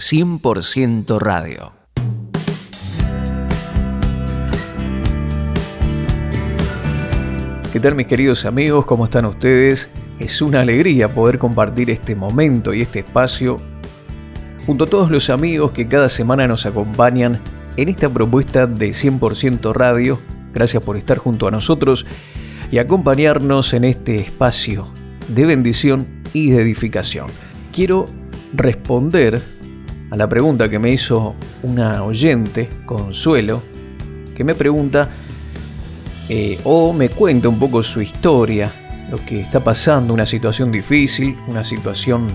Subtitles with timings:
[0.00, 1.72] 100% radio.
[7.72, 8.86] ¿Qué tal mis queridos amigos?
[8.86, 9.90] ¿Cómo están ustedes?
[10.18, 13.56] Es una alegría poder compartir este momento y este espacio
[14.66, 17.40] junto a todos los amigos que cada semana nos acompañan
[17.76, 20.18] en esta propuesta de 100% radio.
[20.52, 22.04] Gracias por estar junto a nosotros
[22.72, 24.88] y acompañarnos en este espacio
[25.28, 27.28] de bendición y de edificación.
[27.72, 28.06] Quiero
[28.52, 29.53] responder
[30.10, 33.62] a la pregunta que me hizo una oyente, Consuelo,
[34.34, 35.08] que me pregunta
[36.28, 38.70] eh, o me cuenta un poco su historia,
[39.10, 42.28] lo que está pasando, una situación difícil, una situación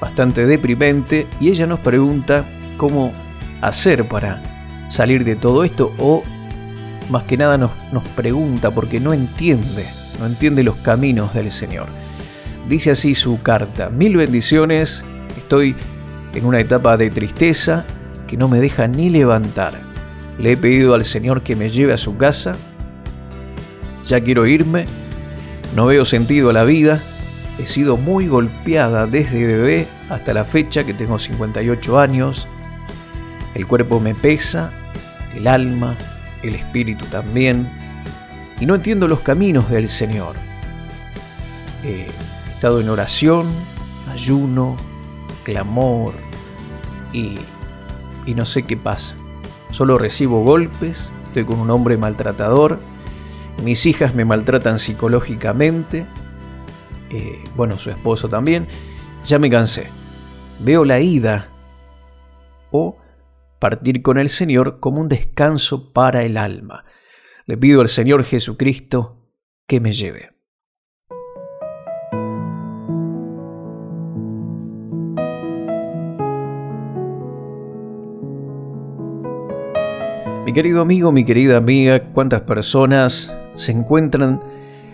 [0.00, 3.12] bastante deprimente, y ella nos pregunta cómo
[3.60, 4.42] hacer para
[4.88, 6.22] salir de todo esto o
[7.08, 9.86] más que nada nos, nos pregunta porque no entiende,
[10.18, 11.86] no entiende los caminos del Señor.
[12.68, 15.04] Dice así su carta, mil bendiciones,
[15.36, 15.76] estoy
[16.34, 17.84] en una etapa de tristeza
[18.26, 19.78] que no me deja ni levantar.
[20.38, 22.56] Le he pedido al Señor que me lleve a su casa.
[24.04, 24.86] Ya quiero irme.
[25.76, 27.02] No veo sentido a la vida.
[27.58, 32.48] He sido muy golpeada desde bebé hasta la fecha que tengo 58 años.
[33.54, 34.70] El cuerpo me pesa,
[35.34, 35.96] el alma,
[36.42, 37.70] el espíritu también.
[38.58, 40.36] Y no entiendo los caminos del Señor.
[41.84, 42.06] He
[42.54, 43.48] estado en oración,
[44.10, 44.76] ayuno,
[45.44, 46.14] clamor
[47.12, 47.38] y,
[48.26, 49.16] y no sé qué pasa.
[49.70, 52.78] Solo recibo golpes, estoy con un hombre maltratador,
[53.62, 56.06] mis hijas me maltratan psicológicamente,
[57.10, 58.66] eh, bueno, su esposo también,
[59.24, 59.88] ya me cansé.
[60.60, 61.48] Veo la ida
[62.70, 62.98] o
[63.58, 66.84] partir con el Señor como un descanso para el alma.
[67.46, 69.30] Le pido al Señor Jesucristo
[69.66, 70.31] que me lleve.
[80.52, 84.42] Mi querido amigo, mi querida amiga, ¿cuántas personas se encuentran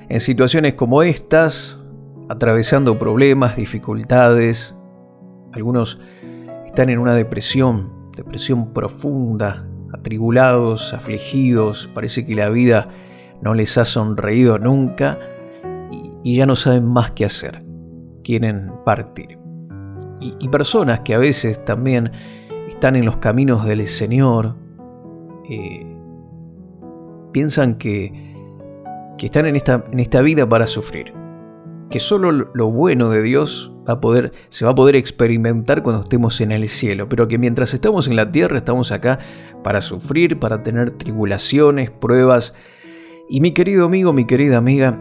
[0.08, 1.80] en situaciones como estas,
[2.28, 4.76] atravesando problemas, dificultades?
[5.52, 5.98] Algunos
[6.64, 12.86] están en una depresión, depresión profunda, atribulados, afligidos, parece que la vida
[13.42, 15.18] no les ha sonreído nunca
[16.22, 17.64] y, ya no saben más qué hacer,
[18.22, 19.40] quieren partir.
[20.20, 22.12] Y, y personas que a veces también
[22.68, 24.67] están en los caminos del Señor,
[25.48, 25.86] eh,
[27.32, 28.34] piensan que,
[29.16, 31.12] que están en esta, en esta vida para sufrir.
[31.90, 36.40] Que solo lo bueno de Dios va poder, se va a poder experimentar cuando estemos
[36.40, 39.18] en el cielo, pero que mientras estamos en la tierra estamos acá
[39.64, 42.54] para sufrir, para tener tribulaciones, pruebas.
[43.30, 45.00] Y mi querido amigo, mi querida amiga,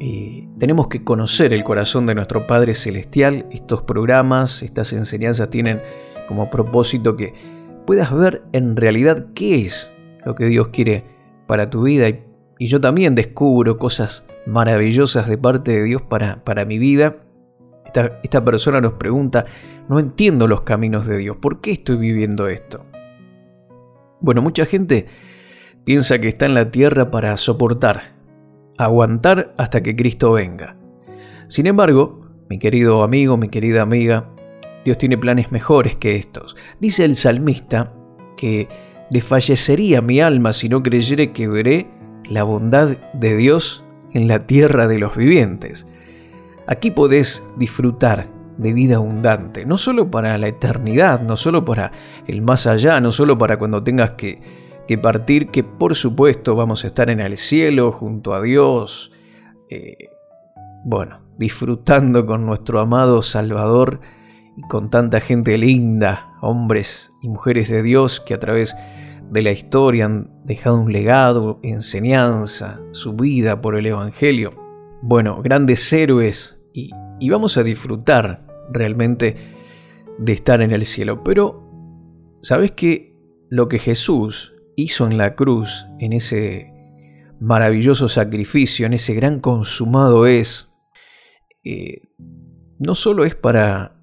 [0.00, 3.46] eh, tenemos que conocer el corazón de nuestro Padre Celestial.
[3.50, 5.80] Estos programas, estas enseñanzas tienen
[6.28, 9.92] como propósito que puedas ver en realidad qué es
[10.24, 11.04] lo que Dios quiere
[11.46, 12.08] para tu vida.
[12.08, 12.24] Y,
[12.66, 17.16] yo también descubro cosas maravillosas de parte de Dios para, para mi vida.
[17.86, 19.46] Esta, esta persona nos pregunta,
[19.88, 22.84] no entiendo los caminos de Dios, ¿por qué estoy viviendo esto?
[24.20, 25.06] Bueno, mucha gente
[25.84, 28.14] piensa que está en la tierra para soportar,
[28.76, 30.76] aguantar hasta que Cristo venga.
[31.48, 32.20] Sin embargo,
[32.50, 34.28] mi querido amigo, mi querida amiga,
[34.84, 36.56] Dios tiene planes mejores que estos.
[36.80, 37.92] Dice el salmista
[38.36, 38.68] que
[39.10, 41.88] desfallecería mi alma si no creyere que veré
[42.28, 45.86] la bondad de Dios en la tierra de los vivientes.
[46.66, 48.26] Aquí podés disfrutar
[48.56, 51.92] de vida abundante, no solo para la eternidad, no solo para
[52.26, 54.40] el más allá, no solo para cuando tengas que,
[54.86, 59.12] que partir, que por supuesto vamos a estar en el cielo junto a Dios,
[59.70, 60.10] eh,
[60.84, 64.00] bueno, disfrutando con nuestro amado Salvador,
[64.56, 68.76] y con tanta gente linda, hombres y mujeres de Dios que a través
[69.30, 74.54] de la historia han dejado un legado, enseñanza, su vida por el Evangelio.
[75.02, 76.90] Bueno, grandes héroes y,
[77.20, 79.36] y vamos a disfrutar realmente
[80.18, 81.22] de estar en el cielo.
[81.22, 83.14] Pero, ¿sabes que
[83.48, 86.72] lo que Jesús hizo en la cruz, en ese
[87.40, 90.72] maravilloso sacrificio, en ese gran consumado es,
[91.64, 92.02] eh,
[92.78, 93.99] no solo es para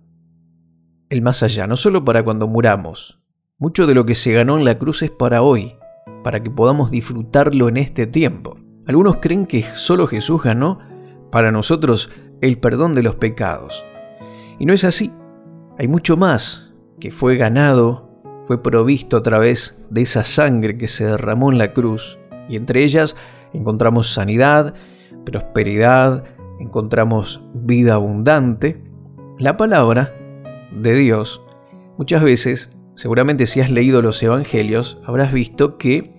[1.09, 3.19] el más allá, no solo para cuando muramos.
[3.57, 5.75] Mucho de lo que se ganó en la cruz es para hoy,
[6.23, 8.57] para que podamos disfrutarlo en este tiempo.
[8.85, 10.79] Algunos creen que solo Jesús ganó
[11.31, 12.09] para nosotros
[12.41, 13.83] el perdón de los pecados.
[14.59, 15.11] Y no es así.
[15.77, 18.09] Hay mucho más que fue ganado,
[18.43, 22.17] fue provisto a través de esa sangre que se derramó en la cruz.
[22.49, 23.15] Y entre ellas
[23.53, 24.73] encontramos sanidad,
[25.25, 26.23] prosperidad,
[26.59, 28.83] encontramos vida abundante.
[29.37, 30.13] La palabra
[30.71, 31.41] de Dios
[31.97, 36.13] Muchas veces, seguramente si has leído los evangelios, habrás visto que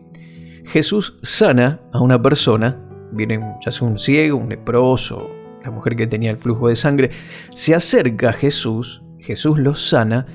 [0.64, 5.30] Jesús sana a una persona, viene ya sea un ciego, un leproso,
[5.64, 7.10] la mujer que tenía el flujo de sangre,
[7.54, 10.26] se acerca a Jesús, Jesús los sana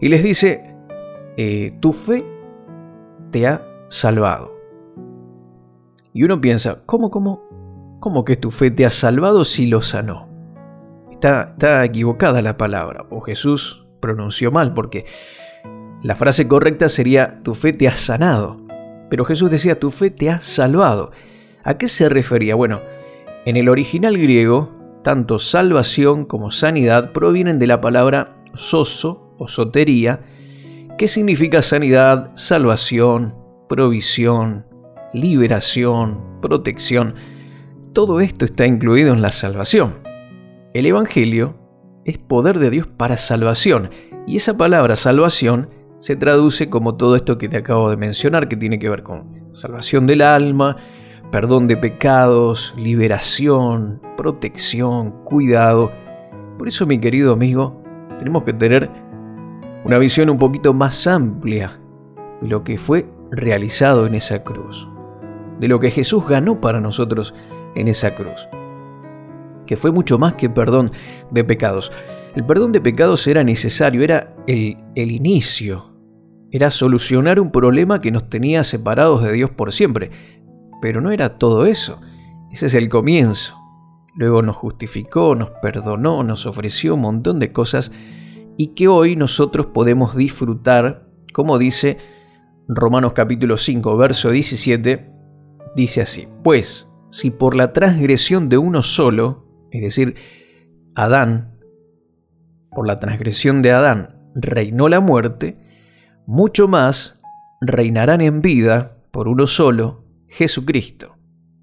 [0.00, 0.76] y les dice,
[1.36, 2.24] eh, tu fe
[3.32, 4.52] te ha salvado.
[6.12, 10.31] Y uno piensa, ¿cómo, cómo, cómo que tu fe te ha salvado si lo sanó?
[11.22, 15.06] Está, equivocada la palabra, o Jesús pronunció mal, porque
[16.02, 18.56] la frase correcta sería, tu fe te ha sanado.
[19.08, 21.12] Pero Jesús decía, tu fe te ha salvado.
[21.62, 22.56] ¿A qué se refería?
[22.56, 22.80] Bueno,
[23.46, 30.18] en el original griego, tanto salvación como sanidad provienen de la palabra soso o sotería,
[30.98, 33.36] que significa sanidad, salvación,
[33.68, 34.66] provisión,
[35.14, 37.14] liberación, protección.
[37.92, 40.01] Todo esto está incluido en la salvación.
[40.74, 41.58] El Evangelio
[42.06, 43.90] es poder de Dios para salvación
[44.26, 48.56] y esa palabra salvación se traduce como todo esto que te acabo de mencionar, que
[48.56, 50.78] tiene que ver con salvación del alma,
[51.30, 55.92] perdón de pecados, liberación, protección, cuidado.
[56.56, 57.82] Por eso, mi querido amigo,
[58.18, 58.90] tenemos que tener
[59.84, 61.78] una visión un poquito más amplia
[62.40, 64.88] de lo que fue realizado en esa cruz,
[65.60, 67.34] de lo que Jesús ganó para nosotros
[67.74, 68.48] en esa cruz,
[69.66, 70.90] que fue mucho más que perdón
[71.30, 71.92] de pecados.
[72.34, 75.84] El perdón de pecados era necesario, era el, el inicio,
[76.50, 80.10] era solucionar un problema que nos tenía separados de Dios por siempre,
[80.80, 82.00] pero no era todo eso,
[82.50, 83.58] ese es el comienzo.
[84.14, 87.92] Luego nos justificó, nos perdonó, nos ofreció un montón de cosas
[88.58, 91.96] y que hoy nosotros podemos disfrutar, como dice
[92.68, 95.10] Romanos capítulo 5, verso 17,
[95.74, 99.41] dice así, pues si por la transgresión de uno solo,
[99.72, 100.14] es decir,
[100.94, 101.58] Adán,
[102.70, 105.58] por la transgresión de Adán reinó la muerte,
[106.26, 107.20] mucho más
[107.60, 111.16] reinarán en vida por uno solo, Jesucristo,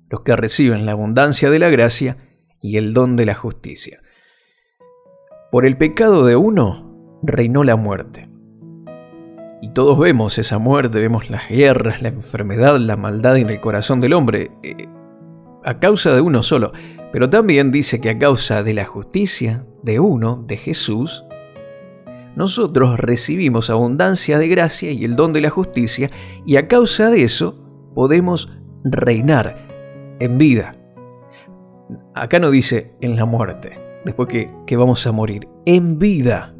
[0.10, 2.18] los que reciben la abundancia de la gracia
[2.62, 4.00] y el don de la justicia.
[5.52, 8.30] Por el pecado de uno reinó la muerte.
[9.62, 14.00] Y todos vemos esa muerte, vemos las guerras, la enfermedad, la maldad en el corazón
[14.00, 14.88] del hombre, eh,
[15.66, 16.72] a causa de uno solo.
[17.12, 21.26] Pero también dice que a causa de la justicia de uno, de Jesús,
[22.36, 26.10] nosotros recibimos abundancia de gracia y el don de la justicia,
[26.46, 27.56] y a causa de eso
[27.96, 28.54] podemos
[28.84, 29.56] reinar
[30.20, 30.76] en vida.
[32.14, 36.56] Acá no dice en la muerte, después que, que vamos a morir, en vida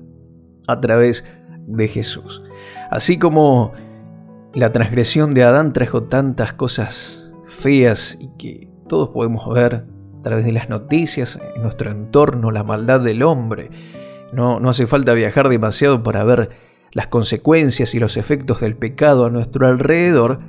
[0.68, 1.26] a través
[1.68, 2.42] de Jesús.
[2.90, 3.72] Así como
[4.54, 9.86] la transgresión de Adán trajo tantas cosas feas y que todos podemos ver
[10.20, 13.70] a través de las noticias, en nuestro entorno, la maldad del hombre.
[14.34, 16.50] No, no hace falta viajar demasiado para ver
[16.92, 20.40] las consecuencias y los efectos del pecado a nuestro alrededor.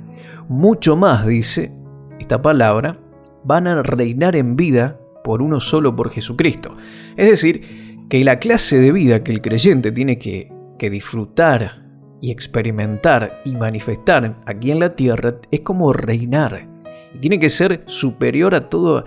[0.49, 1.71] Mucho más, dice
[2.19, 2.99] esta palabra,
[3.43, 6.75] van a reinar en vida por uno solo por Jesucristo.
[7.15, 11.85] Es decir, que la clase de vida que el creyente tiene que, que disfrutar
[12.19, 16.67] y experimentar y manifestar aquí en la tierra es como reinar.
[17.13, 19.05] Y tiene que ser superior a todo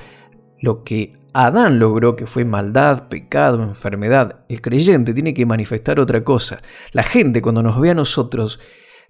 [0.64, 4.44] lo que Adán logró, que fue maldad, pecado, enfermedad.
[4.49, 6.62] El creyente tiene que manifestar otra cosa.
[6.93, 8.61] La gente cuando nos ve a nosotros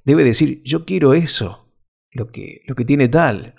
[0.05, 1.71] debe decir, yo quiero eso,
[2.13, 3.55] lo que, lo que tiene tal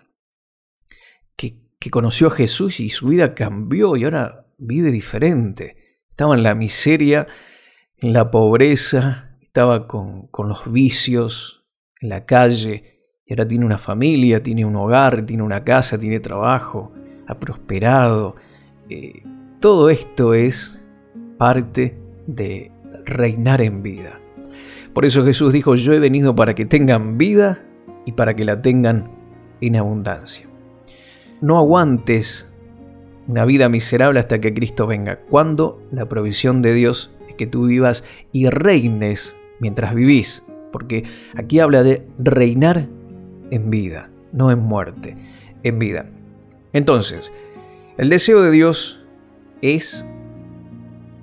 [1.86, 6.00] que conoció a Jesús y su vida cambió y ahora vive diferente.
[6.10, 7.28] Estaba en la miseria,
[7.98, 11.68] en la pobreza, estaba con, los vicios,
[12.02, 16.20] en la calle, y ahora tiene una familia, tiene un hogar, tiene una casa, tiene
[16.20, 16.92] trabajo,
[17.28, 18.36] ha prosperado.
[18.90, 19.24] Eh,
[19.60, 20.82] todo esto es
[21.38, 22.72] parte de
[23.06, 24.20] reinar en vida.
[24.94, 27.60] Por eso Jesús dijo, yo he venido para que tengan vida
[28.06, 29.10] y para que la tengan
[29.62, 30.48] en abundancia.
[31.42, 32.50] No aguantes
[33.28, 37.66] una vida miserable hasta que Cristo venga, cuando la provisión de Dios es que tú
[37.66, 41.04] vivas y reines mientras vivís, porque
[41.36, 42.88] aquí habla de reinar
[43.52, 45.16] en vida, no en muerte,
[45.64, 46.10] en vida.
[46.76, 47.32] Entonces,
[47.98, 49.02] el deseo de Dios
[49.62, 50.06] es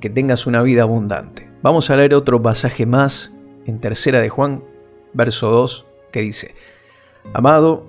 [0.01, 1.47] que tengas una vida abundante.
[1.61, 3.35] Vamos a leer otro pasaje más
[3.67, 4.65] en Tercera de Juan,
[5.13, 6.55] verso 2, que dice,
[7.35, 7.85] Amado,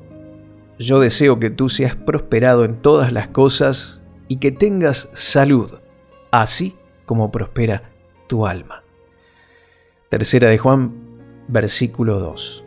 [0.77, 5.71] yo deseo que tú seas prosperado en todas las cosas y que tengas salud,
[6.31, 7.93] así como prospera
[8.27, 8.83] tu alma.
[10.09, 10.93] Tercera de Juan,
[11.47, 12.65] versículo 2.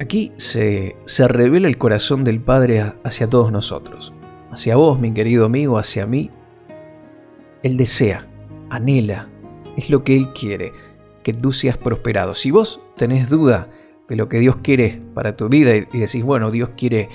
[0.00, 4.12] Aquí se, se revela el corazón del Padre hacia todos nosotros,
[4.50, 6.30] hacia vos, mi querido amigo, hacia mí.
[7.62, 8.26] Él desea,
[8.70, 9.28] anhela,
[9.76, 10.72] es lo que Él quiere,
[11.22, 12.34] que tú seas prosperado.
[12.34, 13.68] Si vos tenés duda
[14.08, 17.08] de lo que Dios quiere para tu vida y decís, bueno, Dios quiere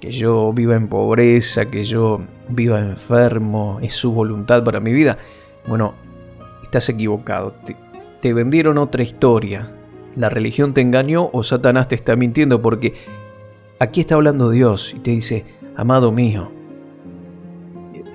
[0.00, 5.18] que yo viva en pobreza, que yo viva enfermo, es su voluntad para mi vida,
[5.66, 5.94] bueno,
[6.62, 7.52] estás equivocado.
[7.64, 7.76] Te,
[8.20, 9.75] te vendieron otra historia.
[10.16, 12.94] La religión te engañó o Satanás te está mintiendo porque
[13.78, 15.44] aquí está hablando Dios y te dice,
[15.76, 16.50] amado mío,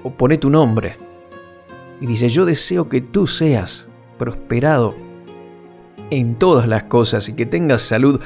[0.04, 0.98] o pone tu nombre.
[2.00, 4.96] Y dice, yo deseo que tú seas prosperado
[6.10, 8.20] en todas las cosas y que tengas salud,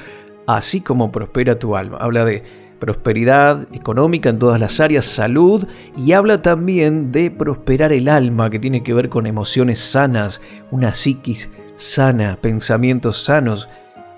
[0.48, 1.98] así como prospera tu alma.
[1.98, 2.44] Habla de
[2.79, 5.65] prosperidad económica en todas las áreas, salud
[5.98, 10.41] y habla también de prosperar el alma, que tiene que ver con emociones sanas,
[10.72, 13.67] una psiquis sana, pensamientos sanos.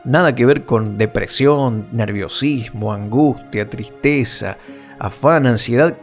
[0.04, 4.58] Nada que ver con depresión, nerviosismo, angustia, tristeza,
[5.00, 5.98] afán, ansiedad,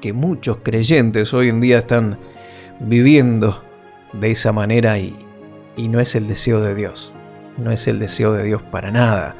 [0.00, 2.18] que muchos creyentes hoy en día están
[2.80, 3.62] viviendo
[4.12, 5.16] de esa manera y,
[5.76, 7.12] y no es el deseo de Dios.
[7.56, 9.34] No es el deseo de Dios para nada.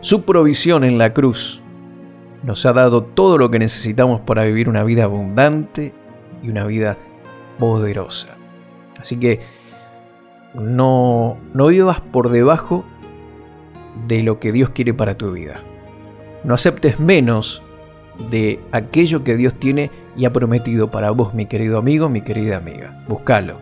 [0.00, 1.60] Su provisión en la cruz
[2.42, 5.92] nos ha dado todo lo que necesitamos para vivir una vida abundante
[6.42, 6.96] y una vida
[7.58, 8.36] poderosa.
[8.98, 9.40] Así que
[10.54, 12.84] no, no vivas por debajo
[14.08, 15.60] de lo que Dios quiere para tu vida.
[16.44, 17.62] No aceptes menos
[18.30, 22.56] de aquello que Dios tiene y ha prometido para vos, mi querido amigo, mi querida
[22.56, 23.04] amiga.
[23.08, 23.58] Búscalo.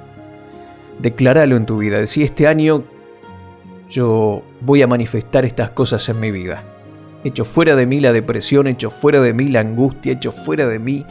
[0.99, 1.99] Declaralo en tu vida.
[1.99, 2.83] Decí, este año
[3.89, 6.63] yo voy a manifestar estas cosas en mi vida.
[7.29, 10.79] Hecho fuera de mí la depresión, hecho fuera de mí la angustia, hecho fuera de
[10.79, 11.05] mí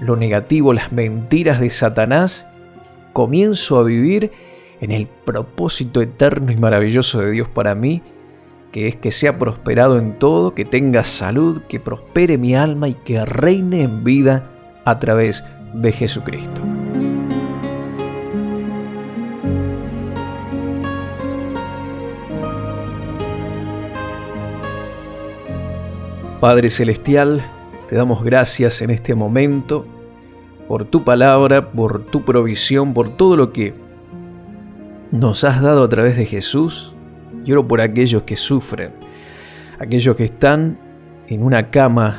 [0.00, 2.48] lo negativo, las mentiras de Satanás.
[3.12, 4.32] Comienzo a vivir
[4.80, 8.02] en el propósito eterno y maravilloso de Dios para mí,
[8.72, 12.94] que es que sea prosperado en todo, que tenga salud, que prospere mi alma y
[12.94, 14.50] que reine en vida
[14.84, 16.60] a través de Jesucristo.
[26.42, 27.40] Padre Celestial,
[27.88, 29.86] te damos gracias en este momento
[30.66, 33.74] por tu palabra, por tu provisión, por todo lo que
[35.12, 36.96] nos has dado a través de Jesús.
[37.44, 38.90] Lloro por aquellos que sufren,
[39.78, 40.80] aquellos que están
[41.28, 42.18] en una cama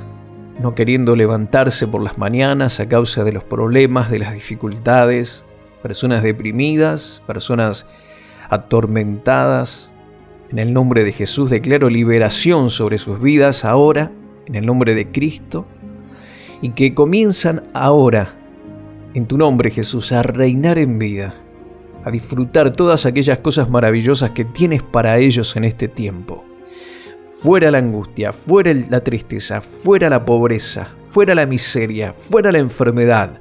[0.58, 5.44] no queriendo levantarse por las mañanas a causa de los problemas, de las dificultades,
[5.82, 7.88] personas deprimidas, personas
[8.50, 9.93] atormentadas.
[10.54, 14.12] En el nombre de Jesús declaro liberación sobre sus vidas ahora,
[14.46, 15.66] en el nombre de Cristo,
[16.62, 18.36] y que comienzan ahora,
[19.14, 21.34] en tu nombre Jesús, a reinar en vida
[22.04, 26.44] a disfrutar todas aquellas cosas maravillosas que tienes para ellos en este tiempo.
[27.42, 33.40] Fuera la angustia, fuera la tristeza, fuera la pobreza, fuera la miseria, fuera la enfermedad.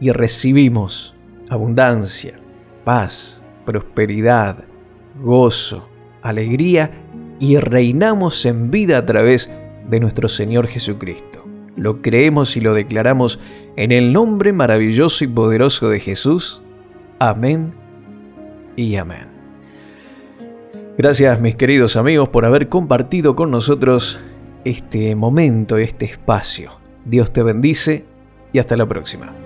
[0.00, 1.14] Y recibimos
[1.48, 2.34] abundancia,
[2.84, 4.64] paz, prosperidad,
[5.24, 5.88] gozo,
[6.22, 6.90] alegría
[7.40, 9.50] y reinamos en vida a través
[9.88, 11.44] de nuestro Señor Jesucristo.
[11.76, 13.40] Lo creemos y lo declaramos
[13.76, 16.62] en el nombre maravilloso y poderoso de Jesús.
[17.18, 17.74] Amén
[18.76, 19.34] y amén.
[20.96, 24.20] Gracias mis queridos amigos por haber compartido con nosotros
[24.64, 26.70] este momento, este espacio.
[27.04, 28.04] Dios te bendice
[28.52, 29.43] y hasta la próxima.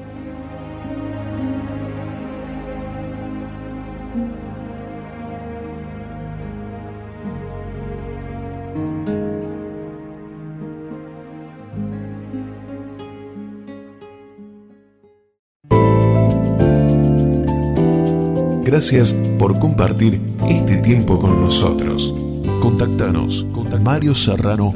[18.68, 22.14] Gracias por compartir este tiempo con nosotros.
[22.60, 24.74] Contactanos con Mario Serrano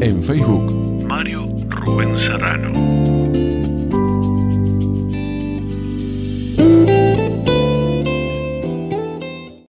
[0.00, 3.51] En Facebook, Mario Rubén Serrano.